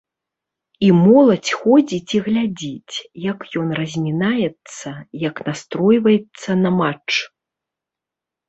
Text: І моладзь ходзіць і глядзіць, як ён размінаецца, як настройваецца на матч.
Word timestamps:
І 0.85 0.87
моладзь 1.01 1.51
ходзіць 1.59 2.11
і 2.19 2.21
глядзіць, 2.27 2.95
як 3.31 3.39
ён 3.65 3.75
размінаецца, 3.81 4.89
як 5.27 5.35
настройваецца 5.51 6.49
на 6.67 6.73
матч. 6.81 7.11